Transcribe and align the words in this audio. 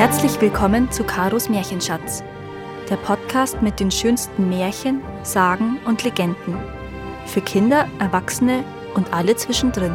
Herzlich 0.00 0.40
willkommen 0.40 0.90
zu 0.90 1.04
Karos 1.04 1.50
Märchenschatz, 1.50 2.24
der 2.88 2.96
Podcast 2.96 3.60
mit 3.60 3.80
den 3.80 3.90
schönsten 3.90 4.48
Märchen, 4.48 5.02
Sagen 5.24 5.78
und 5.84 6.04
Legenden. 6.04 6.56
Für 7.26 7.42
Kinder, 7.42 7.86
Erwachsene 7.98 8.64
und 8.94 9.12
alle 9.12 9.36
zwischendrin. 9.36 9.94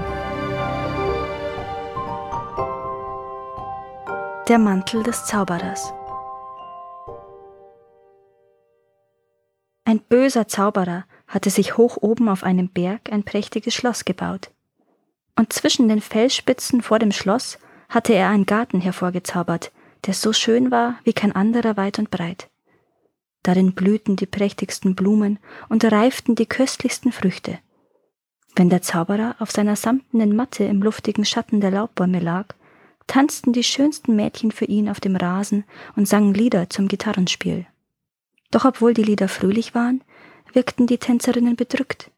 Der 4.47 4.59
Mantel 4.59 5.01
des 5.01 5.25
Zauberers. 5.25 5.91
Ein 9.85 10.01
böser 10.01 10.47
Zauberer 10.47 11.05
hatte 11.27 11.49
sich 11.49 11.77
hoch 11.77 11.97
oben 11.99 12.29
auf 12.29 12.43
einem 12.43 12.69
Berg 12.69 13.11
ein 13.11 13.23
prächtiges 13.23 13.73
Schloss 13.73 14.05
gebaut. 14.05 14.51
Und 15.35 15.51
zwischen 15.51 15.89
den 15.89 15.99
Felsspitzen 15.99 16.83
vor 16.83 16.99
dem 16.99 17.11
Schloss 17.11 17.57
hatte 17.89 18.13
er 18.13 18.29
einen 18.29 18.45
Garten 18.45 18.81
hervorgezaubert, 18.81 19.71
der 20.05 20.13
so 20.13 20.33
schön 20.33 20.71
war 20.71 20.99
wie 21.03 21.13
kein 21.13 21.31
anderer 21.31 21.77
weit 21.77 21.99
und 21.99 22.11
breit. 22.11 22.49
Darin 23.43 23.73
blühten 23.73 24.15
die 24.15 24.25
prächtigsten 24.25 24.95
Blumen 24.95 25.39
und 25.69 25.83
reiften 25.85 26.35
die 26.35 26.47
köstlichsten 26.47 27.11
Früchte. 27.11 27.59
Wenn 28.55 28.69
der 28.69 28.81
Zauberer 28.81 29.35
auf 29.39 29.51
seiner 29.51 29.75
samtenen 29.75 30.35
Matte 30.35 30.63
im 30.63 30.81
luftigen 30.81 31.25
Schatten 31.25 31.61
der 31.61 31.71
Laubbäume 31.71 32.19
lag, 32.19 32.47
tanzten 33.07 33.53
die 33.53 33.63
schönsten 33.63 34.15
Mädchen 34.15 34.51
für 34.51 34.65
ihn 34.65 34.89
auf 34.89 34.99
dem 34.99 35.15
Rasen 35.15 35.63
und 35.95 36.07
sangen 36.07 36.33
Lieder 36.33 36.69
zum 36.69 36.87
Gitarrenspiel. 36.87 37.67
Doch 38.51 38.65
obwohl 38.65 38.93
die 38.93 39.03
Lieder 39.03 39.27
fröhlich 39.27 39.75
waren, 39.75 40.01
wirkten 40.53 40.87
die 40.87 40.97
Tänzerinnen 40.97 41.55
bedrückt. 41.55 42.09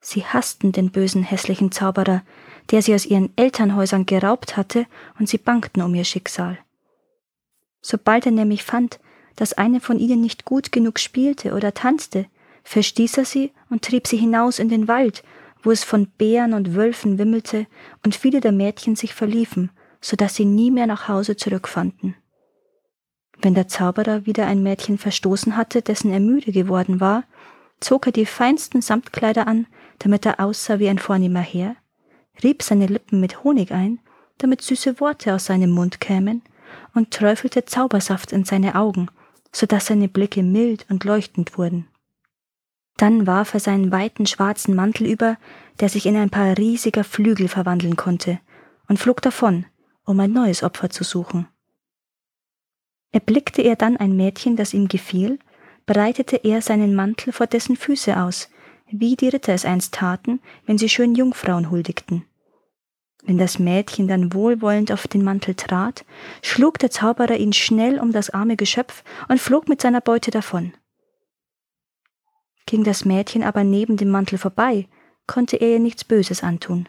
Sie 0.00 0.24
hassten 0.24 0.72
den 0.72 0.90
bösen, 0.90 1.22
hässlichen 1.22 1.72
Zauberer, 1.72 2.22
der 2.70 2.82
sie 2.82 2.94
aus 2.94 3.06
ihren 3.06 3.30
Elternhäusern 3.36 4.04
geraubt 4.04 4.56
hatte, 4.56 4.86
und 5.18 5.28
sie 5.28 5.38
bangten 5.38 5.82
um 5.82 5.94
ihr 5.94 6.04
Schicksal. 6.04 6.58
Sobald 7.82 8.24
er 8.24 8.32
nämlich 8.32 8.62
fand, 8.62 9.00
dass 9.36 9.52
eine 9.52 9.80
von 9.80 9.98
ihnen 9.98 10.20
nicht 10.20 10.44
gut 10.44 10.72
genug 10.72 10.98
spielte 10.98 11.52
oder 11.54 11.74
tanzte, 11.74 12.26
verstieß 12.64 13.18
er 13.18 13.24
sie 13.24 13.52
und 13.68 13.82
trieb 13.82 14.06
sie 14.06 14.16
hinaus 14.16 14.58
in 14.58 14.68
den 14.68 14.88
Wald, 14.88 15.24
wo 15.62 15.70
es 15.70 15.84
von 15.84 16.06
Bären 16.06 16.54
und 16.54 16.74
Wölfen 16.74 17.18
wimmelte 17.18 17.66
und 18.04 18.14
viele 18.14 18.40
der 18.40 18.52
Mädchen 18.52 18.96
sich 18.96 19.14
verliefen, 19.14 19.70
so 20.00 20.16
dass 20.16 20.34
sie 20.34 20.44
nie 20.44 20.70
mehr 20.70 20.86
nach 20.86 21.08
Hause 21.08 21.36
zurückfanden. 21.36 22.14
Wenn 23.40 23.54
der 23.54 23.68
Zauberer 23.68 24.26
wieder 24.26 24.46
ein 24.46 24.62
Mädchen 24.62 24.98
verstoßen 24.98 25.56
hatte, 25.56 25.82
dessen 25.82 26.12
er 26.12 26.20
müde 26.20 26.52
geworden 26.52 27.00
war, 27.00 27.24
zog 27.80 28.06
er 28.06 28.12
die 28.12 28.26
feinsten 28.26 28.80
Samtkleider 28.80 29.48
an, 29.48 29.66
damit 29.98 30.24
er 30.26 30.38
aussah 30.38 30.78
wie 30.78 30.88
ein 30.88 30.98
vornehmer 30.98 31.40
Herr, 31.40 31.74
rieb 32.42 32.62
seine 32.62 32.86
Lippen 32.86 33.20
mit 33.20 33.42
Honig 33.42 33.72
ein, 33.72 33.98
damit 34.38 34.62
süße 34.62 35.00
Worte 35.00 35.34
aus 35.34 35.46
seinem 35.46 35.70
Mund 35.70 36.00
kämen, 36.00 36.42
und 36.94 37.10
träufelte 37.10 37.64
Zaubersaft 37.64 38.32
in 38.32 38.44
seine 38.44 38.74
Augen, 38.74 39.08
so 39.52 39.66
dass 39.66 39.86
seine 39.86 40.08
Blicke 40.08 40.42
mild 40.42 40.86
und 40.88 41.04
leuchtend 41.04 41.58
wurden. 41.58 41.86
Dann 42.96 43.26
warf 43.26 43.54
er 43.54 43.60
seinen 43.60 43.90
weiten 43.90 44.26
schwarzen 44.26 44.74
Mantel 44.74 45.06
über, 45.06 45.36
der 45.80 45.88
sich 45.88 46.06
in 46.06 46.16
ein 46.16 46.30
paar 46.30 46.56
riesiger 46.56 47.04
Flügel 47.04 47.48
verwandeln 47.48 47.96
konnte, 47.96 48.38
und 48.88 48.98
flog 48.98 49.22
davon, 49.22 49.66
um 50.04 50.20
ein 50.20 50.32
neues 50.32 50.62
Opfer 50.62 50.90
zu 50.90 51.04
suchen. 51.04 51.48
Erblickte 53.12 53.62
er 53.62 53.76
dann 53.76 53.96
ein 53.96 54.16
Mädchen, 54.16 54.56
das 54.56 54.74
ihm 54.74 54.88
gefiel, 54.88 55.38
breitete 55.86 56.36
er 56.36 56.62
seinen 56.62 56.94
Mantel 56.94 57.32
vor 57.32 57.46
dessen 57.46 57.76
Füße 57.76 58.18
aus, 58.20 58.48
wie 58.90 59.16
die 59.16 59.28
Ritter 59.28 59.52
es 59.52 59.64
einst 59.64 59.94
taten, 59.94 60.40
wenn 60.66 60.78
sie 60.78 60.88
schön 60.88 61.14
Jungfrauen 61.14 61.70
huldigten. 61.70 62.24
Wenn 63.24 63.38
das 63.38 63.60
Mädchen 63.60 64.08
dann 64.08 64.32
wohlwollend 64.32 64.90
auf 64.90 65.06
den 65.06 65.22
Mantel 65.22 65.54
trat, 65.54 66.04
schlug 66.42 66.78
der 66.80 66.90
Zauberer 66.90 67.36
ihn 67.36 67.52
schnell 67.52 68.00
um 68.00 68.12
das 68.12 68.30
arme 68.30 68.56
Geschöpf 68.56 69.04
und 69.28 69.40
flog 69.40 69.68
mit 69.68 69.80
seiner 69.80 70.00
Beute 70.00 70.32
davon. 70.32 70.72
Ging 72.66 72.82
das 72.82 73.04
Mädchen 73.04 73.44
aber 73.44 73.62
neben 73.62 73.96
dem 73.96 74.08
Mantel 74.08 74.38
vorbei, 74.38 74.88
konnte 75.26 75.56
er 75.56 75.74
ihr 75.74 75.78
nichts 75.78 76.04
Böses 76.04 76.42
antun, 76.42 76.88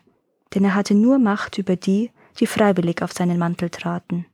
denn 0.54 0.64
er 0.64 0.74
hatte 0.74 0.96
nur 0.96 1.20
Macht 1.20 1.60
über 1.60 1.76
die, 1.76 2.12
die 2.40 2.48
freiwillig 2.48 3.04
auf 3.04 3.12
seinen 3.12 3.38
Mantel 3.38 3.70
traten. 3.70 4.26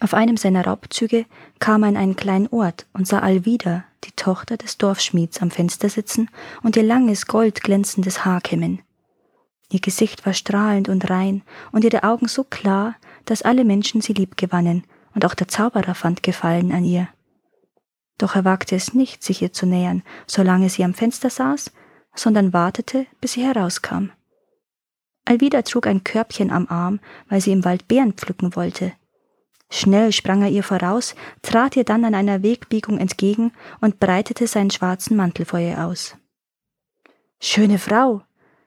Auf 0.00 0.14
einem 0.14 0.38
seiner 0.38 0.64
Raubzüge 0.64 1.26
kam 1.58 1.82
er 1.82 1.90
in 1.90 1.96
einen 1.98 2.16
kleinen 2.16 2.48
Ort 2.48 2.86
und 2.94 3.06
sah 3.06 3.18
Alvida, 3.18 3.84
die 4.04 4.12
Tochter 4.12 4.56
des 4.56 4.78
Dorfschmieds, 4.78 5.42
am 5.42 5.50
Fenster 5.50 5.90
sitzen 5.90 6.30
und 6.62 6.76
ihr 6.76 6.82
langes, 6.82 7.26
goldglänzendes 7.26 8.24
Haar 8.24 8.40
kämmen. 8.40 8.80
Ihr 9.70 9.80
Gesicht 9.80 10.26
war 10.26 10.32
strahlend 10.32 10.88
und 10.88 11.08
rein 11.10 11.42
und 11.72 11.84
ihre 11.84 12.02
Augen 12.02 12.28
so 12.28 12.44
klar, 12.44 12.96
dass 13.24 13.42
alle 13.42 13.64
Menschen 13.64 14.00
sie 14.00 14.12
lieb 14.12 14.36
gewannen, 14.36 14.84
und 15.14 15.24
auch 15.24 15.34
der 15.34 15.48
Zauberer 15.48 15.94
fand 15.94 16.22
Gefallen 16.22 16.72
an 16.72 16.84
ihr. 16.84 17.08
Doch 18.18 18.36
er 18.36 18.44
wagte 18.44 18.76
es 18.76 18.94
nicht, 18.94 19.22
sich 19.22 19.42
ihr 19.42 19.52
zu 19.52 19.66
nähern, 19.66 20.02
solange 20.26 20.68
sie 20.68 20.84
am 20.84 20.94
Fenster 20.94 21.30
saß, 21.30 21.72
sondern 22.14 22.52
wartete, 22.52 23.06
bis 23.20 23.32
sie 23.32 23.44
herauskam. 23.44 24.10
Alvida 25.24 25.62
trug 25.62 25.86
ein 25.86 26.04
Körbchen 26.04 26.50
am 26.50 26.66
Arm, 26.68 27.00
weil 27.28 27.40
sie 27.40 27.52
im 27.52 27.64
Wald 27.64 27.88
Beeren 27.88 28.14
pflücken 28.14 28.56
wollte. 28.56 28.92
Schnell 29.70 30.12
sprang 30.12 30.42
er 30.42 30.48
ihr 30.48 30.64
voraus, 30.64 31.14
trat 31.42 31.76
ihr 31.76 31.84
dann 31.84 32.04
an 32.04 32.14
einer 32.14 32.42
Wegbiegung 32.42 32.98
entgegen 32.98 33.52
und 33.80 34.00
breitete 34.00 34.48
seinen 34.48 34.70
schwarzen 34.70 35.16
Mantel 35.16 35.44
vor 35.44 35.60
ihr 35.60 35.84
aus. 35.84 36.16
Schöne 37.40 37.78
Frau, 37.78 38.22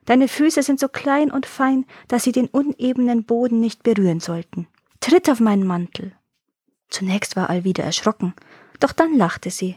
Deine 0.06 0.28
Füße 0.28 0.62
sind 0.62 0.80
so 0.80 0.88
klein 0.88 1.30
und 1.30 1.46
fein, 1.46 1.86
dass 2.08 2.24
sie 2.24 2.32
den 2.32 2.48
unebenen 2.48 3.24
Boden 3.24 3.60
nicht 3.60 3.82
berühren 3.82 4.20
sollten. 4.20 4.66
Tritt 5.00 5.30
auf 5.30 5.40
meinen 5.40 5.66
Mantel. 5.66 6.12
Zunächst 6.88 7.36
war 7.36 7.50
Alvida 7.50 7.82
erschrocken, 7.82 8.34
doch 8.80 8.92
dann 8.92 9.16
lachte 9.16 9.50
sie. 9.50 9.76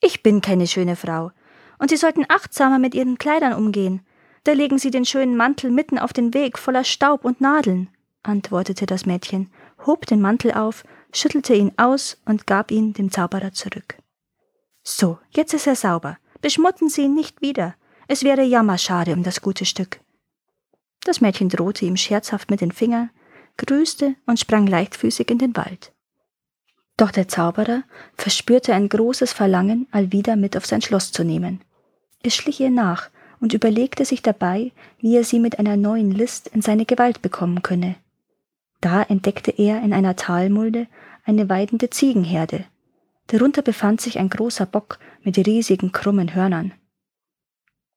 Ich 0.00 0.22
bin 0.22 0.40
keine 0.40 0.66
schöne 0.66 0.96
Frau, 0.96 1.30
und 1.78 1.90
Sie 1.90 1.96
sollten 1.96 2.24
achtsamer 2.28 2.78
mit 2.78 2.94
Ihren 2.94 3.18
Kleidern 3.18 3.54
umgehen. 3.54 4.06
Da 4.44 4.52
legen 4.52 4.78
Sie 4.78 4.90
den 4.90 5.04
schönen 5.04 5.36
Mantel 5.36 5.70
mitten 5.70 5.98
auf 5.98 6.12
den 6.12 6.32
Weg 6.32 6.58
voller 6.58 6.84
Staub 6.84 7.24
und 7.24 7.40
Nadeln, 7.40 7.88
antwortete 8.22 8.86
das 8.86 9.04
Mädchen, 9.04 9.50
hob 9.84 10.06
den 10.06 10.20
Mantel 10.20 10.52
auf, 10.52 10.84
schüttelte 11.12 11.54
ihn 11.54 11.72
aus 11.76 12.20
und 12.24 12.46
gab 12.46 12.70
ihn 12.70 12.92
dem 12.92 13.10
Zauberer 13.10 13.52
zurück. 13.52 13.96
So, 14.84 15.18
jetzt 15.30 15.54
ist 15.54 15.66
er 15.66 15.76
sauber. 15.76 16.18
Beschmutten 16.40 16.88
Sie 16.88 17.02
ihn 17.02 17.14
nicht 17.14 17.40
wieder. 17.40 17.74
Es 18.08 18.24
wäre 18.24 18.42
jammerschade 18.42 19.12
um 19.12 19.22
das 19.22 19.40
gute 19.40 19.64
Stück. 19.64 20.00
Das 21.04 21.20
Mädchen 21.20 21.48
drohte 21.48 21.84
ihm 21.84 21.96
scherzhaft 21.96 22.50
mit 22.50 22.60
den 22.60 22.72
Fingern, 22.72 23.10
grüßte 23.56 24.14
und 24.26 24.38
sprang 24.38 24.66
leichtfüßig 24.66 25.30
in 25.30 25.38
den 25.38 25.56
Wald. 25.56 25.92
Doch 26.96 27.10
der 27.10 27.28
Zauberer 27.28 27.82
verspürte 28.16 28.74
ein 28.74 28.88
großes 28.88 29.32
Verlangen, 29.32 29.88
Alvida 29.90 30.36
mit 30.36 30.56
auf 30.56 30.66
sein 30.66 30.82
Schloss 30.82 31.10
zu 31.12 31.24
nehmen. 31.24 31.60
Er 32.22 32.30
schlich 32.30 32.60
ihr 32.60 32.70
nach 32.70 33.10
und 33.40 33.54
überlegte 33.54 34.04
sich 34.04 34.22
dabei, 34.22 34.70
wie 35.00 35.16
er 35.16 35.24
sie 35.24 35.40
mit 35.40 35.58
einer 35.58 35.76
neuen 35.76 36.12
List 36.12 36.48
in 36.48 36.62
seine 36.62 36.86
Gewalt 36.86 37.22
bekommen 37.22 37.62
könne. 37.62 37.96
Da 38.80 39.02
entdeckte 39.02 39.50
er 39.50 39.82
in 39.82 39.92
einer 39.92 40.16
Talmulde 40.16 40.86
eine 41.24 41.48
weidende 41.48 41.90
Ziegenherde. 41.90 42.64
Darunter 43.28 43.62
befand 43.62 44.00
sich 44.00 44.18
ein 44.18 44.28
großer 44.28 44.66
Bock 44.66 44.98
mit 45.22 45.38
riesigen 45.38 45.92
krummen 45.92 46.34
Hörnern. 46.34 46.72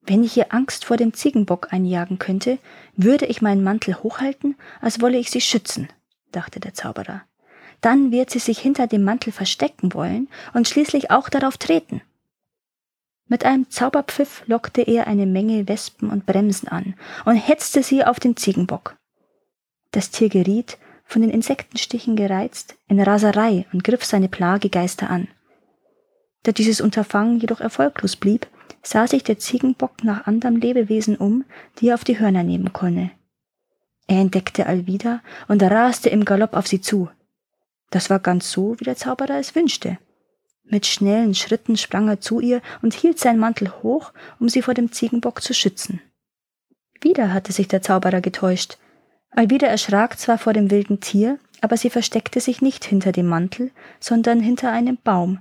Wenn 0.07 0.23
ich 0.23 0.37
ihr 0.37 0.53
Angst 0.53 0.85
vor 0.85 0.97
dem 0.97 1.13
Ziegenbock 1.13 1.73
einjagen 1.73 2.19
könnte, 2.19 2.59
würde 2.95 3.25
ich 3.25 3.41
meinen 3.41 3.63
Mantel 3.63 3.95
hochhalten, 4.03 4.55
als 4.81 5.01
wolle 5.01 5.17
ich 5.17 5.31
sie 5.31 5.41
schützen, 5.41 5.89
dachte 6.31 6.59
der 6.59 6.73
Zauberer. 6.73 7.23
Dann 7.81 8.11
wird 8.11 8.29
sie 8.29 8.39
sich 8.39 8.59
hinter 8.59 8.87
dem 8.87 9.03
Mantel 9.03 9.33
verstecken 9.33 9.93
wollen 9.93 10.27
und 10.53 10.67
schließlich 10.67 11.11
auch 11.11 11.29
darauf 11.29 11.57
treten. 11.57 12.01
Mit 13.27 13.43
einem 13.43 13.69
Zauberpfiff 13.71 14.43
lockte 14.45 14.83
er 14.83 15.07
eine 15.07 15.25
Menge 15.25 15.67
Wespen 15.67 16.11
und 16.11 16.27
Bremsen 16.27 16.67
an 16.67 16.93
und 17.25 17.35
hetzte 17.35 17.81
sie 17.81 18.03
auf 18.05 18.19
den 18.19 18.37
Ziegenbock. 18.37 18.97
Das 19.91 20.11
Tier 20.11 20.29
geriet, 20.29 20.77
von 21.05 21.21
den 21.21 21.31
Insektenstichen 21.31 22.15
gereizt, 22.15 22.75
in 22.87 22.99
Raserei 22.99 23.65
und 23.73 23.83
griff 23.83 24.03
seine 24.03 24.29
Plagegeister 24.29 25.09
an. 25.09 25.27
Da 26.43 26.51
dieses 26.51 26.81
Unterfangen 26.81 27.39
jedoch 27.39 27.61
erfolglos 27.61 28.15
blieb, 28.15 28.47
sah 28.85 29.07
sich 29.07 29.23
der 29.23 29.39
Ziegenbock 29.39 30.03
nach 30.03 30.27
anderen 30.27 30.61
Lebewesen 30.61 31.17
um, 31.17 31.43
die 31.79 31.89
er 31.89 31.95
auf 31.95 32.03
die 32.03 32.19
Hörner 32.19 32.43
nehmen 32.43 32.71
könne. 32.71 33.11
Er 34.07 34.19
entdeckte 34.19 34.67
Alvida 34.67 35.21
und 35.47 35.63
raste 35.63 36.09
im 36.09 36.25
Galopp 36.25 36.53
auf 36.53 36.67
sie 36.67 36.81
zu. 36.81 37.09
Das 37.89 38.09
war 38.09 38.19
ganz 38.19 38.51
so, 38.51 38.79
wie 38.79 38.83
der 38.83 38.95
Zauberer 38.95 39.39
es 39.39 39.55
wünschte. 39.55 39.97
Mit 40.63 40.85
schnellen 40.85 41.33
Schritten 41.33 41.77
sprang 41.77 42.07
er 42.07 42.21
zu 42.21 42.39
ihr 42.39 42.61
und 42.81 42.93
hielt 42.93 43.19
seinen 43.19 43.39
Mantel 43.39 43.71
hoch, 43.83 44.13
um 44.39 44.49
sie 44.49 44.61
vor 44.61 44.73
dem 44.73 44.91
Ziegenbock 44.91 45.41
zu 45.41 45.53
schützen. 45.53 46.01
Wieder 47.01 47.33
hatte 47.33 47.51
sich 47.51 47.67
der 47.67 47.81
Zauberer 47.81 48.21
getäuscht. 48.21 48.77
Alvida 49.31 49.67
erschrak 49.67 50.17
zwar 50.19 50.37
vor 50.37 50.53
dem 50.53 50.71
wilden 50.71 50.99
Tier, 51.01 51.39
aber 51.61 51.77
sie 51.77 51.89
versteckte 51.89 52.39
sich 52.39 52.61
nicht 52.61 52.85
hinter 52.85 53.11
dem 53.11 53.27
Mantel, 53.27 53.71
sondern 53.99 54.39
hinter 54.39 54.71
einem 54.71 54.97
Baum, 55.03 55.39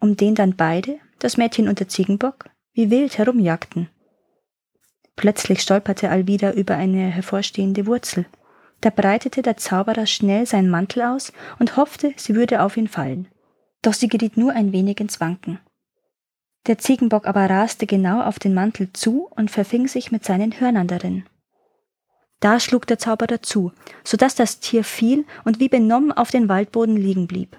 um 0.00 0.16
den 0.16 0.34
dann 0.34 0.56
beide, 0.56 0.98
das 1.18 1.36
Mädchen 1.36 1.68
und 1.68 1.78
der 1.80 1.88
Ziegenbock, 1.88 2.46
wie 2.74 2.90
wild 2.90 3.18
herumjagten. 3.18 3.88
Plötzlich 5.16 5.62
stolperte 5.62 6.10
Alvida 6.10 6.52
über 6.52 6.74
eine 6.74 7.06
hervorstehende 7.06 7.86
Wurzel. 7.86 8.26
Da 8.80 8.90
breitete 8.90 9.42
der 9.42 9.56
Zauberer 9.56 10.06
schnell 10.06 10.44
seinen 10.44 10.68
Mantel 10.68 11.02
aus 11.02 11.32
und 11.58 11.76
hoffte, 11.76 12.12
sie 12.16 12.34
würde 12.34 12.62
auf 12.62 12.76
ihn 12.76 12.88
fallen. 12.88 13.28
Doch 13.80 13.94
sie 13.94 14.08
geriet 14.08 14.36
nur 14.36 14.52
ein 14.52 14.72
wenig 14.72 15.00
ins 15.00 15.20
Wanken. 15.20 15.60
Der 16.66 16.78
Ziegenbock 16.78 17.26
aber 17.26 17.48
raste 17.48 17.86
genau 17.86 18.22
auf 18.22 18.38
den 18.38 18.54
Mantel 18.54 18.92
zu 18.92 19.28
und 19.36 19.50
verfing 19.50 19.86
sich 19.86 20.10
mit 20.10 20.24
seinen 20.24 20.58
Hörnern 20.58 20.88
darin. 20.88 21.24
Da 22.40 22.58
schlug 22.58 22.86
der 22.86 22.98
Zauberer 22.98 23.40
zu, 23.40 23.72
so 24.02 24.16
dass 24.16 24.34
das 24.34 24.60
Tier 24.60 24.82
fiel 24.82 25.24
und 25.44 25.60
wie 25.60 25.68
benommen 25.68 26.12
auf 26.12 26.30
den 26.30 26.48
Waldboden 26.48 26.96
liegen 26.96 27.26
blieb. 27.26 27.58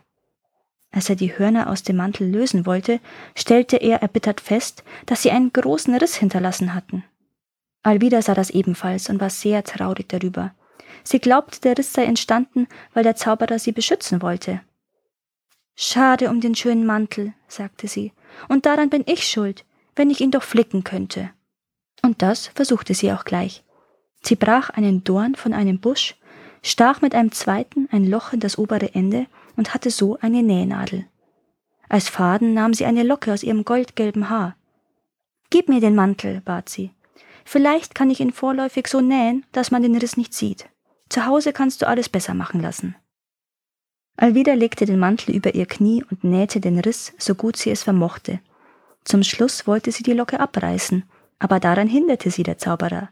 Als 0.96 1.10
er 1.10 1.18
die 1.18 1.38
Hörner 1.38 1.70
aus 1.70 1.84
dem 1.84 1.98
Mantel 1.98 2.26
lösen 2.26 2.66
wollte, 2.66 3.02
stellte 3.36 3.76
er 3.76 4.02
erbittert 4.02 4.40
fest, 4.40 4.86
dass 5.06 5.24
sie 5.24 5.30
einen 5.30 5.52
großen 5.52 5.94
Riss 5.94 6.16
hinterlassen 6.16 6.74
hatten. 6.74 7.04
Alvida 7.84 8.22
sah 8.22 8.34
das 8.34 8.50
ebenfalls 8.50 9.10
und 9.10 9.20
war 9.20 9.30
sehr 9.30 9.66
traurig 9.66 10.08
darüber. 10.08 10.56
Sie 11.04 11.20
glaubte, 11.20 11.60
der 11.60 11.78
Riss 11.78 11.92
sei 11.92 12.06
entstanden, 12.06 12.68
weil 12.94 13.04
der 13.04 13.18
Zauberer 13.18 13.60
sie 13.60 13.74
beschützen 13.74 14.22
wollte. 14.22 14.62
Schade 15.76 16.30
um 16.30 16.40
den 16.40 16.56
schönen 16.56 16.86
Mantel, 16.86 17.34
sagte 17.50 17.90
sie, 17.90 18.14
und 18.48 18.66
daran 18.66 18.90
bin 18.90 19.04
ich 19.06 19.28
schuld, 19.28 19.66
wenn 19.98 20.10
ich 20.10 20.22
ihn 20.22 20.32
doch 20.32 20.44
flicken 20.44 20.86
könnte. 20.86 21.30
Und 22.04 22.22
das 22.22 22.48
versuchte 22.48 22.94
sie 22.94 23.12
auch 23.12 23.26
gleich. 23.26 23.66
Sie 24.24 24.38
brach 24.38 24.70
einen 24.70 25.04
Dorn 25.04 25.36
von 25.36 25.54
einem 25.54 25.80
Busch, 25.82 26.16
stach 26.64 27.02
mit 27.02 27.14
einem 27.14 27.34
zweiten 27.34 27.90
ein 27.92 28.10
Loch 28.10 28.32
in 28.32 28.40
das 28.40 28.58
obere 28.58 28.96
Ende 28.96 29.28
und 29.56 29.74
hatte 29.74 29.90
so 29.90 30.18
eine 30.22 30.44
Nähnadel. 30.44 31.06
Als 31.90 32.10
Faden 32.10 32.54
nahm 32.54 32.74
sie 32.74 32.86
eine 32.86 33.04
Locke 33.04 33.32
aus 33.32 33.44
ihrem 33.44 33.64
goldgelben 33.64 34.30
Haar. 34.30 34.56
Gib 35.50 35.70
mir 35.70 35.80
den 35.80 35.96
Mantel, 35.96 36.42
bat 36.42 36.70
sie. 36.70 36.92
Vielleicht 37.46 37.94
kann 37.94 38.10
ich 38.10 38.20
ihn 38.20 38.34
vorläufig 38.34 38.88
so 38.88 39.02
nähen, 39.02 39.46
dass 39.52 39.72
man 39.72 39.84
den 39.84 39.96
Riss 39.96 40.18
nicht 40.18 40.34
sieht. 40.34 40.68
Zu 41.10 41.26
Hause 41.28 41.54
kannst 41.54 41.82
du 41.82 41.88
alles 41.88 42.10
besser 42.10 42.34
machen 42.34 42.62
lassen. 42.62 42.96
Alvida 44.18 44.54
legte 44.54 44.86
den 44.86 44.98
Mantel 44.98 45.36
über 45.36 45.54
ihr 45.54 45.66
Knie 45.66 46.04
und 46.10 46.24
nähte 46.24 46.60
den 46.60 46.80
Riss, 46.80 47.14
so 47.18 47.36
gut 47.36 47.58
sie 47.58 47.70
es 47.70 47.84
vermochte. 47.84 48.40
Zum 49.04 49.22
Schluss 49.24 49.68
wollte 49.68 49.92
sie 49.92 50.04
die 50.04 50.14
Locke 50.14 50.40
abreißen, 50.40 51.04
aber 51.38 51.60
daran 51.60 51.88
hinderte 51.88 52.32
sie 52.32 52.44
der 52.44 52.58
Zauberer. 52.58 53.10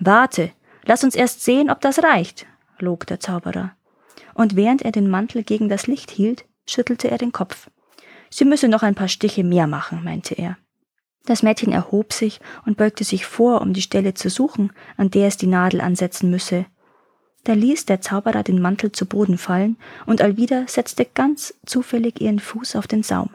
Warte, 0.00 0.52
lass 0.84 1.04
uns 1.04 1.14
erst 1.14 1.44
sehen, 1.44 1.70
ob 1.70 1.80
das 1.80 2.02
reicht, 2.02 2.46
log 2.78 3.06
der 3.06 3.20
Zauberer. 3.20 3.76
Und 4.36 4.54
während 4.54 4.82
er 4.82 4.92
den 4.92 5.08
Mantel 5.08 5.42
gegen 5.42 5.70
das 5.70 5.86
Licht 5.86 6.10
hielt, 6.10 6.44
schüttelte 6.66 7.10
er 7.10 7.16
den 7.16 7.32
Kopf. 7.32 7.70
Sie 8.28 8.44
müsse 8.44 8.68
noch 8.68 8.82
ein 8.82 8.94
paar 8.94 9.08
Stiche 9.08 9.42
mehr 9.42 9.66
machen, 9.66 10.04
meinte 10.04 10.34
er. 10.34 10.58
Das 11.24 11.42
Mädchen 11.42 11.72
erhob 11.72 12.12
sich 12.12 12.40
und 12.66 12.76
beugte 12.76 13.02
sich 13.02 13.24
vor, 13.24 13.62
um 13.62 13.72
die 13.72 13.80
Stelle 13.80 14.12
zu 14.12 14.28
suchen, 14.28 14.72
an 14.98 15.10
der 15.10 15.28
es 15.28 15.38
die 15.38 15.46
Nadel 15.46 15.80
ansetzen 15.80 16.30
müsse. 16.30 16.66
Da 17.44 17.54
ließ 17.54 17.86
der 17.86 18.02
Zauberer 18.02 18.42
den 18.42 18.60
Mantel 18.60 18.92
zu 18.92 19.06
Boden 19.06 19.38
fallen, 19.38 19.78
und 20.04 20.20
Alvida 20.20 20.64
setzte 20.66 21.06
ganz 21.06 21.54
zufällig 21.64 22.20
ihren 22.20 22.38
Fuß 22.38 22.76
auf 22.76 22.86
den 22.86 23.02
Saum. 23.02 23.30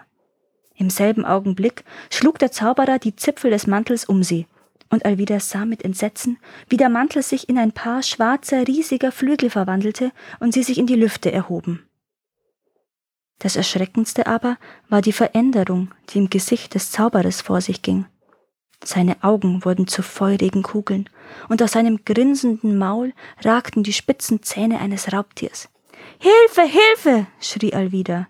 Im 0.75 0.91
selben 0.91 1.25
Augenblick 1.25 1.83
schlug 2.11 2.37
der 2.37 2.51
Zauberer 2.51 2.99
die 2.99 3.15
Zipfel 3.15 3.49
des 3.49 3.65
Mantels 3.65 4.05
um 4.05 4.21
sie, 4.21 4.45
und 4.91 5.05
Alvida 5.05 5.39
sah 5.39 5.65
mit 5.65 5.83
Entsetzen, 5.83 6.37
wie 6.69 6.77
der 6.77 6.89
Mantel 6.89 7.23
sich 7.23 7.49
in 7.49 7.57
ein 7.57 7.71
paar 7.71 8.03
schwarzer, 8.03 8.67
riesiger 8.67 9.11
Flügel 9.11 9.49
verwandelte 9.49 10.11
und 10.39 10.53
sie 10.53 10.63
sich 10.63 10.77
in 10.77 10.85
die 10.85 10.95
Lüfte 10.95 11.31
erhoben. 11.31 11.87
Das 13.39 13.55
Erschreckendste 13.55 14.27
aber 14.27 14.57
war 14.87 15.01
die 15.01 15.13
Veränderung, 15.13 15.91
die 16.09 16.19
im 16.19 16.29
Gesicht 16.29 16.75
des 16.75 16.91
Zauberers 16.91 17.41
vor 17.41 17.61
sich 17.61 17.81
ging. 17.81 18.05
Seine 18.83 19.23
Augen 19.23 19.65
wurden 19.65 19.87
zu 19.87 20.03
feurigen 20.03 20.61
Kugeln, 20.61 21.09
und 21.49 21.63
aus 21.63 21.71
seinem 21.71 22.03
grinsenden 22.03 22.77
Maul 22.77 23.13
ragten 23.43 23.83
die 23.83 23.93
spitzen 23.93 24.43
Zähne 24.43 24.79
eines 24.79 25.11
Raubtiers. 25.13 25.69
Hilfe, 26.19 26.61
Hilfe! 26.61 27.27
schrie 27.39 27.73
Alvida. 27.73 28.27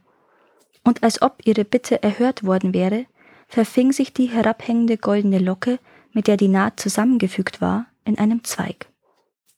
Und 0.83 1.03
als 1.03 1.21
ob 1.21 1.37
ihre 1.43 1.65
Bitte 1.65 2.03
erhört 2.03 2.45
worden 2.45 2.73
wäre, 2.73 3.05
verfing 3.47 3.91
sich 3.91 4.13
die 4.13 4.27
herabhängende 4.27 4.97
goldene 4.97 5.39
Locke, 5.39 5.79
mit 6.13 6.27
der 6.27 6.37
die 6.37 6.47
Naht 6.47 6.79
zusammengefügt 6.79 7.61
war, 7.61 7.85
in 8.05 8.17
einem 8.17 8.43
Zweig. 8.43 8.87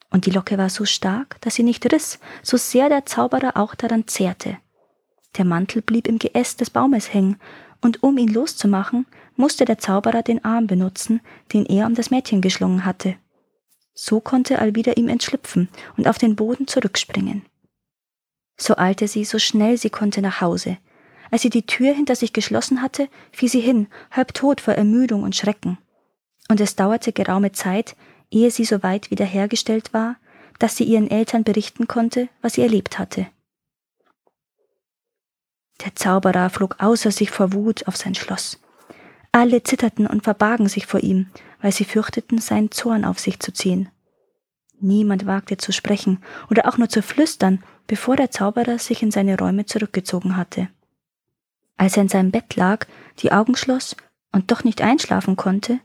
Und 0.09 0.25
die 0.25 0.31
Locke 0.31 0.57
war 0.57 0.69
so 0.69 0.85
stark, 0.85 1.41
dass 1.41 1.55
sie 1.55 1.63
nicht 1.63 1.91
riss, 1.91 2.19
so 2.43 2.57
sehr 2.57 2.89
der 2.89 3.05
Zauberer 3.05 3.57
auch 3.57 3.73
daran 3.73 4.07
zehrte. 4.07 4.57
Der 5.37 5.45
Mantel 5.45 5.81
blieb 5.81 6.07
im 6.07 6.19
Geäst 6.19 6.61
des 6.61 6.69
Baumes 6.69 7.13
hängen, 7.13 7.39
und 7.81 8.01
um 8.01 8.17
ihn 8.17 8.33
loszumachen, 8.33 9.05
musste 9.35 9.65
der 9.65 9.77
Zauberer 9.77 10.23
den 10.23 10.45
Arm 10.45 10.67
benutzen, 10.67 11.21
den 11.51 11.65
er 11.65 11.85
um 11.85 11.95
das 11.95 12.11
Mädchen 12.11 12.41
geschlungen 12.41 12.85
hatte. 12.85 13.15
So 13.93 14.19
konnte 14.19 14.59
Alvida 14.59 14.93
ihm 14.93 15.09
entschlüpfen 15.09 15.69
und 15.97 16.07
auf 16.07 16.17
den 16.17 16.35
Boden 16.35 16.67
zurückspringen. 16.67 17.43
So 18.57 18.77
eilte 18.77 19.07
sie 19.07 19.25
so 19.25 19.39
schnell 19.39 19.77
sie 19.77 19.89
konnte 19.89 20.21
nach 20.21 20.41
Hause. 20.41 20.77
Als 21.31 21.41
sie 21.41 21.49
die 21.49 21.65
Tür 21.65 21.93
hinter 21.93 22.15
sich 22.15 22.33
geschlossen 22.33 22.81
hatte, 22.81 23.09
fiel 23.31 23.49
sie 23.49 23.59
hin, 23.59 23.87
halb 24.11 24.33
tot 24.33 24.61
vor 24.61 24.75
Ermüdung 24.75 25.23
und 25.23 25.35
Schrecken. 25.35 25.77
Und 26.49 26.59
es 26.59 26.75
dauerte 26.75 27.13
geraume 27.13 27.51
Zeit, 27.51 27.95
ehe 28.29 28.51
sie 28.51 28.65
so 28.65 28.83
weit 28.83 29.11
wiederhergestellt 29.11 29.93
war, 29.93 30.17
dass 30.59 30.77
sie 30.77 30.83
ihren 30.83 31.09
Eltern 31.09 31.43
berichten 31.43 31.87
konnte, 31.87 32.29
was 32.41 32.53
sie 32.53 32.61
erlebt 32.61 32.99
hatte. 32.99 33.27
Der 35.83 35.95
Zauberer 35.95 36.49
flog 36.49 36.75
außer 36.79 37.11
sich 37.11 37.31
vor 37.31 37.53
Wut 37.53 37.87
auf 37.87 37.97
sein 37.97 38.15
Schloss. 38.15 38.59
Alle 39.31 39.63
zitterten 39.63 40.05
und 40.05 40.23
verbargen 40.23 40.69
sich 40.69 40.85
vor 40.85 41.01
ihm, 41.01 41.31
weil 41.61 41.71
sie 41.71 41.85
fürchteten, 41.85 42.39
seinen 42.39 42.71
Zorn 42.71 43.03
auf 43.03 43.19
sich 43.19 43.39
zu 43.39 43.51
ziehen. 43.51 43.89
Niemand 44.79 45.25
wagte 45.25 45.57
zu 45.57 45.71
sprechen 45.71 46.21
oder 46.49 46.67
auch 46.67 46.77
nur 46.77 46.89
zu 46.89 47.01
flüstern, 47.01 47.63
bevor 47.87 48.15
der 48.15 48.31
Zauberer 48.31 48.79
sich 48.79 49.01
in 49.01 49.11
seine 49.11 49.37
Räume 49.37 49.65
zurückgezogen 49.65 50.37
hatte. 50.37 50.67
Als 51.77 51.97
er 51.97 52.03
in 52.03 52.09
seinem 52.09 52.31
Bett 52.31 52.55
lag, 52.55 52.85
die 53.19 53.31
Augen 53.31 53.55
schloss 53.55 53.95
und 54.31 54.51
doch 54.51 54.63
nicht 54.63 54.81
einschlafen 54.81 55.35
konnte, 55.35 55.79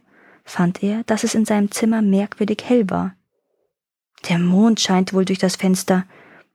fand 0.48 0.82
er, 0.82 1.04
dass 1.04 1.24
es 1.24 1.34
in 1.34 1.44
seinem 1.44 1.70
Zimmer 1.70 2.02
merkwürdig 2.02 2.62
hell 2.64 2.88
war. 2.90 3.14
Der 4.28 4.38
Mond 4.38 4.80
scheint 4.80 5.12
wohl 5.12 5.24
durch 5.24 5.38
das 5.38 5.56
Fenster, 5.56 6.04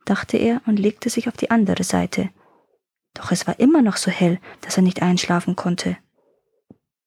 dachte 0.04 0.36
er 0.36 0.60
und 0.66 0.78
legte 0.78 1.08
sich 1.08 1.28
auf 1.28 1.36
die 1.36 1.50
andere 1.50 1.84
Seite. 1.84 2.30
Doch 3.14 3.30
es 3.30 3.46
war 3.46 3.58
immer 3.60 3.80
noch 3.80 3.96
so 3.96 4.10
hell, 4.10 4.40
dass 4.60 4.76
er 4.76 4.82
nicht 4.82 5.02
einschlafen 5.02 5.56
konnte. 5.56 5.96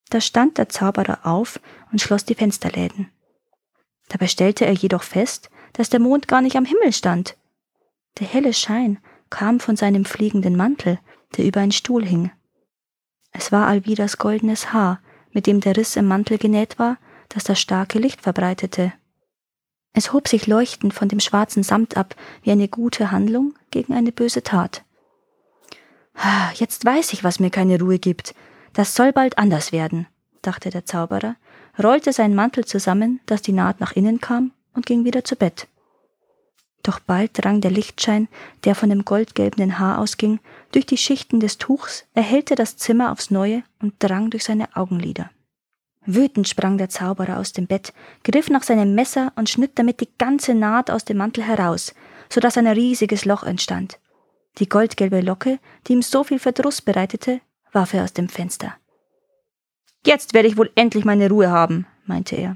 Da 0.10 0.22
stand 0.22 0.57
der 0.57 0.69
Zauberer 0.69 1.25
auf 1.25 1.60
und 1.92 2.01
schloss 2.01 2.24
die 2.24 2.36
Fensterläden. 2.36 3.12
Dabei 4.07 4.28
stellte 4.28 4.65
er 4.65 4.74
jedoch 4.74 5.03
fest, 5.03 5.50
dass 5.74 5.89
der 5.89 6.00
Mond 6.00 6.27
gar 6.27 6.41
nicht 6.41 6.56
am 6.56 6.65
Himmel 6.65 6.94
stand. 6.94 7.36
Der 8.20 8.27
helle 8.27 8.53
Schein 8.53 9.00
kam 9.29 9.60
von 9.60 9.75
seinem 9.75 10.06
fliegenden 10.06 10.56
Mantel, 10.56 11.00
der 11.36 11.46
über 11.46 11.60
einen 11.60 11.74
Stuhl 11.74 12.06
hing. 12.06 12.32
Es 13.34 13.51
war 13.51 13.67
Alvidas 13.67 14.17
goldenes 14.17 14.72
Haar, 14.72 15.01
mit 15.31 15.48
dem 15.48 15.62
der 15.62 15.77
Riss 15.77 15.96
im 15.96 16.05
Mantel 16.05 16.38
genäht 16.38 16.79
war, 16.79 16.98
das 17.29 17.43
das 17.43 17.60
starke 17.60 18.00
Licht 18.00 18.22
verbreitete. 18.22 18.93
Es 19.93 20.13
hob 20.13 20.27
sich 20.27 20.48
leuchtend 20.48 20.93
von 20.93 21.07
dem 21.07 21.19
schwarzen 21.19 21.63
Samt 21.63 21.98
ab, 21.98 22.15
wie 22.43 22.51
eine 22.51 22.67
gute 22.67 23.12
Handlung 23.12 23.53
gegen 23.72 23.93
eine 23.93 24.12
böse 24.12 24.43
Tat. 24.43 24.84
Jetzt 26.55 26.86
weiß 26.86 27.13
ich, 27.13 27.24
was 27.24 27.39
mir 27.39 27.50
keine 27.50 27.79
Ruhe 27.79 28.00
gibt. 28.00 28.34
Das 28.74 28.96
soll 28.96 29.12
bald 29.12 29.38
anders 29.38 29.72
werden, 29.72 30.07
dachte 30.41 30.69
der 30.69 30.86
Zauberer, 30.86 31.36
rollte 31.81 32.13
seinen 32.13 32.36
Mantel 32.36 32.65
zusammen, 32.65 33.19
dass 33.25 33.41
die 33.41 33.51
Naht 33.51 33.79
nach 33.79 33.96
innen 33.96 34.19
kam, 34.22 34.51
und 34.74 34.86
ging 34.86 35.03
wieder 35.03 35.24
zu 35.24 35.36
Bett. 35.36 35.67
Doch 36.88 37.01
bald 37.01 37.32
drang 37.34 37.60
der 37.60 37.70
Lichtschein, 37.70 38.29
der 38.63 38.74
von 38.74 38.89
dem 38.89 39.03
goldgelbenen 39.03 39.77
Haar 39.77 40.00
ausging, 40.00 40.39
durch 40.72 40.86
die 40.86 40.96
Schichten 40.96 41.41
des 41.41 41.58
Tuchs, 41.58 42.06
erhellte 42.13 42.56
das 42.56 42.77
Zimmer 42.77 43.12
aufs 43.12 43.29
Neue 43.29 43.63
und 43.82 43.96
drang 44.00 44.29
durch 44.29 44.46
seine 44.46 44.74
Augenlider. 44.74 45.29
Wütend 46.06 46.48
sprang 46.48 46.77
der 46.77 46.88
Zauberer 46.88 47.39
aus 47.39 47.51
dem 47.51 47.67
Bett, 47.67 47.91
griff 48.24 48.50
nach 48.50 48.63
seinem 48.63 48.96
Messer 48.96 49.34
und 49.36 49.50
schnitt 49.50 49.72
damit 49.75 50.00
die 50.00 50.08
ganze 50.17 50.53
Naht 50.53 50.89
aus 50.89 51.03
dem 51.03 51.17
Mantel 51.17 51.44
heraus, 51.44 51.94
so 52.29 52.39
dass 52.39 52.58
ein 52.58 52.67
riesiges 52.67 53.25
Loch 53.25 53.44
entstand. 53.44 54.00
Die 54.60 54.70
goldgelbe 54.70 55.20
Locke, 55.20 55.60
die 55.88 55.91
ihm 55.91 56.01
so 56.01 56.24
viel 56.24 56.39
Verdruss 56.39 56.82
bereitete, 56.82 57.41
warf 57.74 57.94
er 57.94 58.06
aus 58.06 58.13
dem 58.13 58.29
Fenster. 58.29 58.75
Jetzt 60.06 60.34
werde 60.34 60.48
ich 60.48 60.56
wohl 60.56 60.72
endlich 60.75 61.03
meine 61.03 61.27
Ruhe 61.27 61.51
haben, 61.51 61.86
meinte 62.06 62.38
er. 62.38 62.56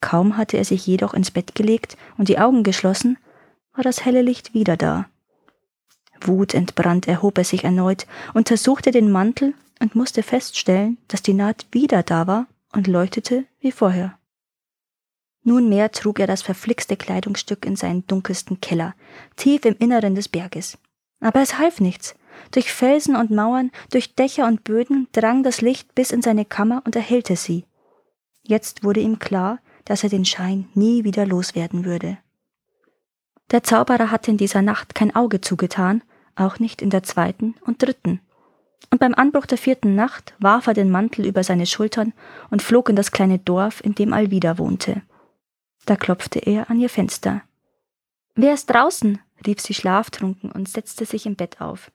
Kaum 0.00 0.36
hatte 0.36 0.56
er 0.56 0.64
sich 0.64 0.86
jedoch 0.86 1.14
ins 1.14 1.30
Bett 1.30 1.54
gelegt 1.54 1.96
und 2.16 2.28
die 2.28 2.38
Augen 2.38 2.62
geschlossen, 2.62 3.18
war 3.74 3.84
das 3.84 4.04
helle 4.04 4.22
Licht 4.22 4.54
wieder 4.54 4.76
da. 4.76 5.08
Wutentbrannt 6.20 7.06
erhob 7.06 7.38
er 7.38 7.44
sich 7.44 7.64
erneut, 7.64 8.06
untersuchte 8.34 8.90
den 8.90 9.10
Mantel 9.10 9.54
und 9.80 9.94
musste 9.94 10.22
feststellen, 10.22 10.98
dass 11.08 11.22
die 11.22 11.34
Naht 11.34 11.66
wieder 11.72 12.02
da 12.02 12.26
war 12.26 12.46
und 12.72 12.86
leuchtete 12.86 13.44
wie 13.60 13.72
vorher. 13.72 14.18
Nunmehr 15.42 15.90
trug 15.92 16.18
er 16.18 16.26
das 16.26 16.42
verflixte 16.42 16.96
Kleidungsstück 16.96 17.64
in 17.64 17.76
seinen 17.76 18.06
dunkelsten 18.06 18.60
Keller, 18.60 18.94
tief 19.36 19.64
im 19.64 19.76
Inneren 19.78 20.14
des 20.14 20.28
Berges. 20.28 20.78
Aber 21.20 21.40
es 21.40 21.58
half 21.58 21.80
nichts. 21.80 22.14
Durch 22.50 22.72
Felsen 22.72 23.16
und 23.16 23.30
Mauern, 23.30 23.70
durch 23.90 24.14
Dächer 24.14 24.46
und 24.46 24.62
Böden 24.62 25.08
drang 25.12 25.42
das 25.42 25.60
Licht 25.60 25.94
bis 25.94 26.10
in 26.10 26.22
seine 26.22 26.44
Kammer 26.44 26.82
und 26.84 26.94
erhellte 26.94 27.36
sie. 27.36 27.64
Jetzt 28.42 28.84
wurde 28.84 29.00
ihm 29.00 29.18
klar, 29.18 29.58
dass 29.88 30.02
er 30.04 30.10
den 30.10 30.26
Schein 30.26 30.68
nie 30.74 31.02
wieder 31.04 31.24
loswerden 31.24 31.86
würde. 31.86 32.18
Der 33.50 33.62
Zauberer 33.62 34.10
hatte 34.10 34.30
in 34.30 34.36
dieser 34.36 34.60
Nacht 34.60 34.94
kein 34.94 35.16
Auge 35.16 35.40
zugetan, 35.40 36.02
auch 36.36 36.58
nicht 36.58 36.82
in 36.82 36.90
der 36.90 37.02
zweiten 37.02 37.54
und 37.64 37.82
dritten. 37.82 38.20
Und 38.90 38.98
beim 38.98 39.14
Anbruch 39.14 39.46
der 39.46 39.56
vierten 39.56 39.94
Nacht 39.94 40.34
warf 40.38 40.66
er 40.66 40.74
den 40.74 40.90
Mantel 40.90 41.24
über 41.24 41.42
seine 41.42 41.64
Schultern 41.64 42.12
und 42.50 42.62
flog 42.62 42.90
in 42.90 42.96
das 42.96 43.12
kleine 43.12 43.38
Dorf, 43.38 43.82
in 43.82 43.94
dem 43.94 44.12
Alvida 44.12 44.58
wohnte. 44.58 45.00
Da 45.86 45.96
klopfte 45.96 46.38
er 46.38 46.68
an 46.68 46.78
ihr 46.78 46.90
Fenster. 46.90 47.40
Wer 48.34 48.52
ist 48.52 48.66
draußen? 48.66 49.18
rief 49.46 49.60
sie 49.60 49.72
schlaftrunken 49.72 50.52
und 50.52 50.68
setzte 50.68 51.06
sich 51.06 51.24
im 51.24 51.34
Bett 51.34 51.62
auf. 51.62 51.90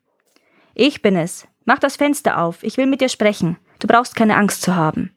Ich 0.74 1.04
bin 1.04 1.16
es. 1.16 1.48
Mach 1.66 1.78
das 1.78 1.98
Fenster 1.98 2.40
auf. 2.40 2.64
Ich 2.64 2.78
will 2.78 2.88
mit 2.88 3.02
dir 3.02 3.10
sprechen. 3.10 3.58
Du 3.78 3.88
brauchst 3.88 4.16
keine 4.16 4.36
Angst 4.36 4.64
zu 4.64 4.76
haben. 4.76 5.12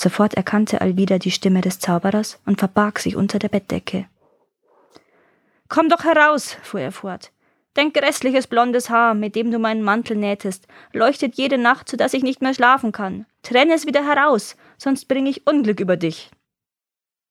Sofort 0.00 0.32
erkannte 0.32 0.80
Alvida 0.80 1.18
die 1.18 1.30
Stimme 1.30 1.60
des 1.60 1.78
Zauberers 1.78 2.40
und 2.46 2.58
verbarg 2.58 3.00
sich 3.00 3.16
unter 3.16 3.38
der 3.38 3.50
Bettdecke. 3.50 4.06
Komm 5.68 5.90
doch 5.90 6.04
heraus, 6.04 6.56
fuhr 6.62 6.80
er 6.80 6.90
fort. 6.90 7.32
Dein 7.74 7.92
grässliches 7.92 8.46
blondes 8.46 8.88
Haar, 8.88 9.12
mit 9.12 9.36
dem 9.36 9.50
du 9.50 9.58
meinen 9.58 9.82
Mantel 9.82 10.16
nähtest, 10.16 10.66
leuchtet 10.94 11.34
jede 11.34 11.58
Nacht, 11.58 11.90
so 11.90 11.98
dass 11.98 12.14
ich 12.14 12.22
nicht 12.22 12.40
mehr 12.40 12.54
schlafen 12.54 12.92
kann. 12.92 13.26
Trenne 13.42 13.74
es 13.74 13.84
wieder 13.84 14.02
heraus, 14.02 14.56
sonst 14.78 15.04
bringe 15.06 15.28
ich 15.28 15.46
Unglück 15.46 15.80
über 15.80 15.98
dich. 15.98 16.30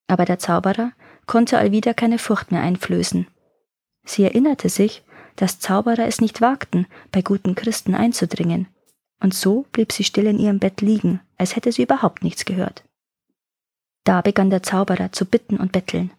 Aber 0.05 0.25
der 0.25 0.37
Zauberer 0.37 0.91
konnte 1.25 1.57
Alvida 1.57 1.95
keine 1.95 2.19
Furcht 2.19 2.51
mehr 2.51 2.61
einflößen. 2.61 3.25
Sie 4.05 4.23
erinnerte 4.23 4.69
sich, 4.69 5.03
dass 5.37 5.59
Zauberer 5.59 6.05
es 6.05 6.21
nicht 6.21 6.39
wagten, 6.39 6.85
bei 7.11 7.23
guten 7.23 7.55
Christen 7.55 7.95
einzudringen, 7.95 8.67
und 9.21 9.33
so 9.33 9.65
blieb 9.71 9.91
sie 9.91 10.03
still 10.03 10.27
in 10.27 10.39
ihrem 10.39 10.59
Bett 10.59 10.81
liegen, 10.81 11.21
als 11.37 11.55
hätte 11.55 11.71
sie 11.71 11.83
überhaupt 11.83 12.23
nichts 12.23 12.45
gehört. 12.45 12.83
Da 14.03 14.21
begann 14.21 14.49
der 14.49 14.63
Zauberer 14.63 15.11
zu 15.11 15.25
bitten 15.25 15.57
und 15.57 15.71
betteln. 15.71 16.11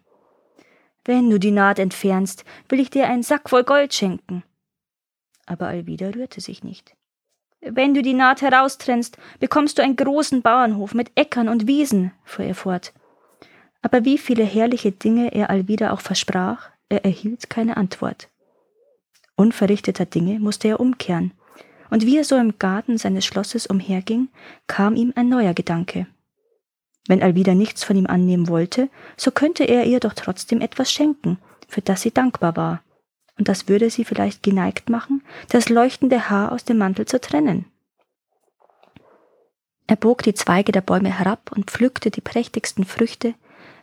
Wenn 1.03 1.29
du 1.29 1.39
die 1.39 1.51
Naht 1.51 1.79
entfernst, 1.79 2.45
will 2.69 2.79
ich 2.79 2.89
dir 2.89 3.07
einen 3.07 3.23
Sack 3.23 3.49
voll 3.49 3.63
Gold 3.63 3.93
schenken. 3.93 4.43
Aber 5.45 5.67
Alvida 5.67 6.09
rührte 6.09 6.41
sich 6.41 6.63
nicht. 6.63 6.95
Wenn 7.59 7.93
du 7.93 8.01
die 8.01 8.13
Naht 8.13 8.41
heraustrennst, 8.41 9.17
bekommst 9.39 9.77
du 9.77 9.83
einen 9.83 9.95
großen 9.95 10.41
Bauernhof 10.41 10.93
mit 10.93 11.11
Äckern 11.15 11.49
und 11.49 11.67
Wiesen, 11.67 12.11
fuhr 12.23 12.45
er 12.45 12.55
fort. 12.55 12.93
Aber 13.81 14.05
wie 14.05 14.17
viele 14.17 14.43
herrliche 14.43 14.91
Dinge 14.91 15.33
er 15.33 15.49
Alvida 15.49 15.91
auch 15.91 16.01
versprach, 16.01 16.69
er 16.89 17.03
erhielt 17.03 17.49
keine 17.49 17.77
Antwort. 17.77 18.29
Unverrichteter 19.35 20.05
Dinge 20.05 20.39
musste 20.39 20.67
er 20.67 20.79
umkehren, 20.79 21.33
und 21.91 22.05
wie 22.05 22.17
er 22.17 22.23
so 22.23 22.37
im 22.37 22.57
Garten 22.57 22.97
seines 22.97 23.25
Schlosses 23.25 23.67
umherging, 23.67 24.29
kam 24.65 24.95
ihm 24.95 25.13
ein 25.15 25.29
neuer 25.29 25.53
Gedanke. 25.53 26.07
Wenn 27.07 27.21
Alvida 27.21 27.53
nichts 27.53 27.83
von 27.83 27.97
ihm 27.97 28.07
annehmen 28.07 28.47
wollte, 28.47 28.89
so 29.17 29.29
könnte 29.29 29.65
er 29.65 29.85
ihr 29.85 29.99
doch 29.99 30.13
trotzdem 30.13 30.61
etwas 30.61 30.91
schenken, 30.91 31.37
für 31.67 31.81
das 31.81 32.01
sie 32.01 32.11
dankbar 32.11 32.55
war. 32.55 32.81
Und 33.37 33.47
das 33.47 33.67
würde 33.67 33.89
sie 33.89 34.05
vielleicht 34.05 34.41
geneigt 34.41 34.89
machen, 34.89 35.23
das 35.49 35.69
leuchtende 35.69 36.29
Haar 36.29 36.51
aus 36.51 36.63
dem 36.63 36.77
Mantel 36.77 37.05
zu 37.05 37.19
trennen. 37.19 37.65
Er 39.87 39.97
bog 39.97 40.23
die 40.23 40.33
Zweige 40.33 40.71
der 40.71 40.81
Bäume 40.81 41.17
herab 41.17 41.51
und 41.53 41.69
pflückte 41.69 42.11
die 42.11 42.21
prächtigsten 42.21 42.85
Früchte, 42.85 43.33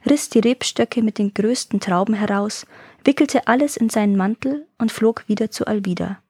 riss 0.08 0.30
die 0.30 0.38
Rebstöcke 0.38 1.02
mit 1.02 1.18
den 1.18 1.34
größten 1.34 1.80
Trauben 1.80 2.14
heraus, 2.14 2.66
wickelte 3.04 3.46
alles 3.46 3.76
in 3.76 3.90
seinen 3.90 4.16
Mantel 4.16 4.66
und 4.78 4.92
flog 4.92 5.24
wieder 5.28 5.50
zu 5.50 5.66
Alvida. 5.66 6.22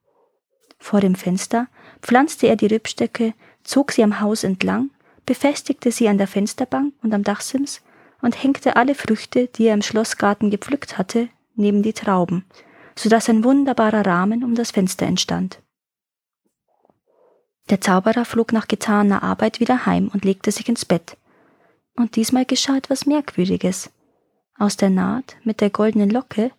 Vor 0.78 1.00
dem 1.00 1.14
Fenster 1.14 1.68
pflanzte 2.02 2.47
er 2.47 2.56
die 2.56 2.66
Rebstöcke, 2.66 3.35
zog 3.64 3.92
sie 3.92 4.02
am 4.02 4.20
Haus 4.20 4.44
entlang 4.44 4.90
befestigte 5.28 5.92
sie 5.92 6.08
an 6.08 6.16
der 6.16 6.26
Fensterbank 6.26 6.94
und 7.02 7.12
am 7.12 7.23
Dachsims 7.23 7.82
und 8.23 8.42
hängte 8.42 8.76
alle 8.76 8.94
Früchte, 8.94 9.47
die 9.47 9.66
er 9.66 9.75
im 9.75 9.82
Schlossgarten 9.82 10.50
gepflückt 10.50 10.97
hatte, 10.97 11.28
neben 11.54 11.82
die 11.82 11.92
Trauben, 11.92 12.47
so 12.97 13.11
dass 13.11 13.28
ein 13.28 13.44
wunderbarer 13.44 14.06
Rahmen 14.06 14.42
um 14.42 14.54
das 14.54 14.70
Fenster 14.70 15.04
entstand. 15.04 15.61
Der 17.68 17.82
Zauberer 17.82 18.25
flog 18.25 18.54
nach 18.54 18.68
getaner 18.68 19.23
Arbeit 19.23 19.61
wieder 19.61 19.85
heim 19.85 20.11
und 20.14 20.25
legte 20.25 20.50
sich 20.50 20.66
ins 20.66 20.87
Bett. 20.87 21.18
Und 21.94 22.16
diesmal 22.16 22.47
geschah 22.47 22.78
etwas 22.78 23.04
Merkwürdiges. 23.04 23.90
Aus 24.58 24.78
der 24.78 24.88
Naht 24.88 25.37
mit 25.44 25.61
der 25.61 25.68
goldenen 25.68 26.08
Locke 26.08 26.52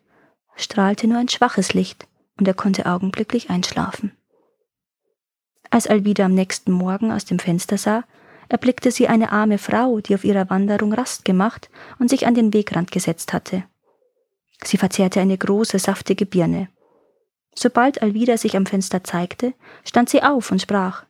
strahlte 0.55 1.07
nur 1.07 1.17
ein 1.17 1.29
schwaches 1.29 1.73
Licht, 1.73 2.07
und 2.39 2.47
er 2.47 2.53
konnte 2.53 2.85
augenblicklich 2.85 3.49
einschlafen. 3.49 4.11
Als 5.69 5.87
Alvida 5.87 6.25
am 6.25 6.33
nächsten 6.33 6.71
Morgen 6.71 7.11
aus 7.11 7.25
dem 7.25 7.37
Fenster 7.37 7.77
sah, 7.77 8.03
erblickte 8.47 8.91
sie 8.91 9.07
eine 9.07 9.31
arme 9.31 9.59
Frau, 9.59 9.99
die 9.99 10.15
auf 10.15 10.23
ihrer 10.23 10.49
Wanderung 10.49 10.93
Rast 10.93 11.25
gemacht 11.25 11.69
und 11.99 12.09
sich 12.09 12.25
an 12.25 12.33
den 12.33 12.53
Wegrand 12.53 12.91
gesetzt 12.91 13.33
hatte. 13.33 13.63
Sie 14.63 14.77
verzehrte 14.77 15.21
eine 15.21 15.37
große, 15.37 15.77
saftige 15.77 16.25
Birne. 16.25 16.69
Sobald 17.53 18.01
Alvida 18.01 18.37
sich 18.37 18.55
am 18.55 18.65
Fenster 18.65 19.03
zeigte, 19.03 19.53
stand 19.83 20.09
sie 20.09 20.23
auf 20.23 20.51
und 20.51 20.61
sprach 20.61 21.05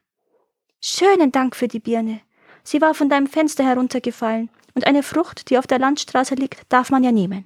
Schönen 0.81 1.31
Dank 1.31 1.55
für 1.55 1.67
die 1.67 1.79
Birne. 1.79 2.21
Sie 2.63 2.81
war 2.81 2.93
von 2.93 3.09
deinem 3.09 3.27
Fenster 3.27 3.63
heruntergefallen, 3.65 4.49
und 4.75 4.85
eine 4.85 5.03
Frucht, 5.03 5.49
die 5.49 5.57
auf 5.57 5.67
der 5.67 5.79
Landstraße 5.79 6.35
liegt, 6.35 6.61
darf 6.71 6.89
man 6.89 7.03
ja 7.03 7.11
nehmen. 7.11 7.45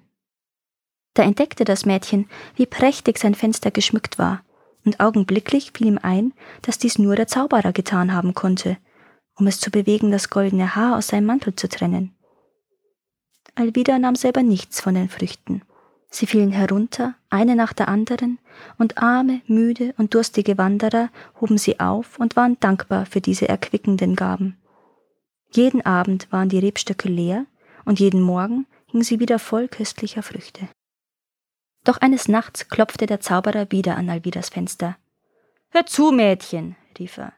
Da 1.13 1.23
entdeckte 1.23 1.63
das 1.63 1.85
Mädchen, 1.85 2.27
wie 2.55 2.65
prächtig 2.65 3.19
sein 3.19 3.35
Fenster 3.35 3.71
geschmückt 3.71 4.17
war, 4.17 4.43
und 4.85 4.99
augenblicklich 4.99 5.71
fiel 5.73 5.87
ihm 5.87 5.99
ein, 6.01 6.33
dass 6.61 6.77
dies 6.77 6.97
nur 6.97 7.15
der 7.15 7.27
Zauberer 7.27 7.71
getan 7.71 8.13
haben 8.13 8.33
konnte, 8.33 8.77
um 9.35 9.47
es 9.47 9.59
zu 9.59 9.71
bewegen, 9.71 10.11
das 10.11 10.29
goldene 10.29 10.75
Haar 10.75 10.97
aus 10.97 11.07
seinem 11.07 11.25
Mantel 11.25 11.55
zu 11.55 11.69
trennen. 11.69 12.15
Alvida 13.55 13.99
nahm 13.99 14.15
selber 14.15 14.43
nichts 14.43 14.81
von 14.81 14.95
den 14.95 15.09
Früchten. 15.09 15.61
Sie 16.09 16.27
fielen 16.27 16.51
herunter, 16.51 17.15
eine 17.29 17.55
nach 17.55 17.73
der 17.73 17.87
anderen, 17.87 18.39
und 18.77 18.97
arme, 18.97 19.41
müde 19.47 19.93
und 19.97 20.13
durstige 20.13 20.57
Wanderer 20.57 21.09
hoben 21.39 21.57
sie 21.57 21.79
auf 21.79 22.19
und 22.19 22.35
waren 22.35 22.59
dankbar 22.59 23.05
für 23.05 23.21
diese 23.21 23.49
erquickenden 23.49 24.15
Gaben. 24.15 24.57
Jeden 25.51 25.85
Abend 25.85 26.31
waren 26.31 26.49
die 26.49 26.59
Rebstöcke 26.59 27.09
leer, 27.09 27.45
und 27.85 27.99
jeden 27.99 28.21
Morgen 28.21 28.65
hingen 28.85 29.03
sie 29.03 29.19
wieder 29.19 29.39
voll 29.39 29.67
köstlicher 29.67 30.23
Früchte. 30.23 30.67
Doch 31.83 31.97
eines 31.97 32.27
Nachts 32.27 32.69
klopfte 32.69 33.05
der 33.05 33.19
Zauberer 33.19 33.71
wieder 33.71 33.97
an 33.97 34.09
Alvidas 34.09 34.49
Fenster. 34.49 34.97
Hör 35.69 35.85
zu, 35.85 36.11
Mädchen, 36.11 36.75
rief 36.97 37.17
er. 37.17 37.33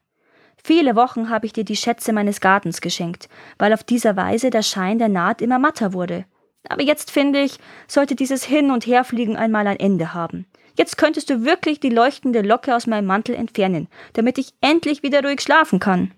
Viele 0.63 0.95
Wochen 0.95 1.29
habe 1.29 1.45
ich 1.45 1.53
dir 1.53 1.63
die 1.63 1.75
Schätze 1.75 2.11
meines 2.11 2.41
Gartens 2.41 2.81
geschenkt, 2.81 3.29
weil 3.57 3.73
auf 3.73 3.83
dieser 3.83 4.15
Weise 4.15 4.49
der 4.49 4.63
Schein 4.63 4.97
der 4.99 5.09
Naht 5.09 5.41
immer 5.41 5.59
matter 5.59 5.93
wurde. 5.93 6.25
Aber 6.67 6.81
jetzt 6.81 7.11
finde 7.11 7.39
ich, 7.41 7.59
sollte 7.87 8.15
dieses 8.15 8.43
Hin- 8.43 8.71
und 8.71 8.87
Herfliegen 8.87 9.35
einmal 9.35 9.67
ein 9.67 9.79
Ende 9.79 10.13
haben. 10.13 10.47
Jetzt 10.77 10.97
könntest 10.97 11.29
du 11.29 11.45
wirklich 11.45 11.79
die 11.79 11.89
leuchtende 11.89 12.41
Locke 12.41 12.75
aus 12.75 12.87
meinem 12.87 13.05
Mantel 13.05 13.35
entfernen, 13.35 13.87
damit 14.13 14.37
ich 14.37 14.53
endlich 14.61 15.03
wieder 15.03 15.23
ruhig 15.23 15.41
schlafen 15.41 15.79
kann. 15.79 16.11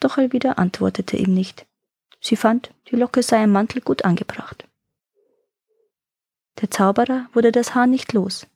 Doch 0.00 0.16
Elvida 0.16 0.52
antwortete 0.52 1.16
ihm 1.16 1.34
nicht. 1.34 1.66
Sie 2.20 2.36
fand, 2.36 2.72
die 2.90 2.96
Locke 2.96 3.22
sei 3.22 3.42
im 3.44 3.52
Mantel 3.52 3.82
gut 3.82 4.04
angebracht. 4.04 4.67
Der 6.60 6.70
Zauberer 6.70 7.26
wurde 7.32 7.52
das 7.52 7.74
Haar 7.74 7.86
nicht 7.86 8.12
los. 8.12 8.46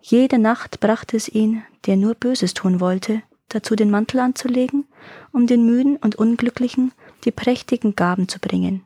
Jede 0.00 0.38
Nacht 0.38 0.80
brachte 0.80 1.16
es 1.16 1.28
ihn, 1.28 1.62
der 1.86 1.96
nur 1.96 2.14
Böses 2.14 2.54
tun 2.54 2.80
wollte, 2.80 3.22
dazu 3.48 3.76
den 3.76 3.90
Mantel 3.90 4.20
anzulegen, 4.20 4.86
um 5.32 5.46
den 5.46 5.64
Müden 5.64 5.96
und 5.96 6.16
Unglücklichen 6.16 6.92
die 7.24 7.30
prächtigen 7.30 7.96
Gaben 7.96 8.28
zu 8.28 8.38
bringen. 8.38 8.84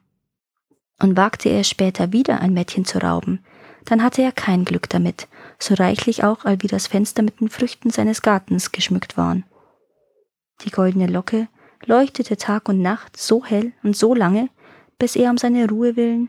Und 1.02 1.16
wagte 1.16 1.48
er 1.48 1.64
später 1.64 2.12
wieder 2.12 2.40
ein 2.40 2.52
Mädchen 2.52 2.84
zu 2.84 2.98
rauben, 2.98 3.44
dann 3.86 4.02
hatte 4.02 4.22
er 4.22 4.32
kein 4.32 4.64
Glück 4.64 4.88
damit, 4.90 5.28
so 5.58 5.74
reichlich 5.74 6.22
auch 6.22 6.44
all 6.44 6.62
wie 6.62 6.66
das 6.66 6.86
Fenster 6.86 7.22
mit 7.22 7.40
den 7.40 7.48
Früchten 7.48 7.90
seines 7.90 8.22
Gartens 8.22 8.72
geschmückt 8.72 9.16
waren. 9.16 9.44
Die 10.64 10.70
goldene 10.70 11.06
Locke 11.06 11.48
leuchtete 11.86 12.36
Tag 12.36 12.68
und 12.68 12.82
Nacht 12.82 13.16
so 13.16 13.44
hell 13.44 13.72
und 13.82 13.96
so 13.96 14.14
lange, 14.14 14.50
bis 14.98 15.16
er 15.16 15.30
um 15.30 15.38
seine 15.38 15.68
Ruhe 15.68 15.96
willen 15.96 16.28